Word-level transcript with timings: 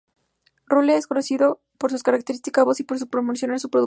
Rule 0.67 0.95
es 0.97 1.05
conocido 1.05 1.61
por 1.77 1.91
su 1.95 2.01
característica 2.01 2.63
voz 2.63 2.79
y 2.79 2.83
por 2.83 2.97
promocionar 3.09 3.59
su 3.59 3.69
productora 3.69 3.69
The 3.69 3.77
Inc. 3.77 3.79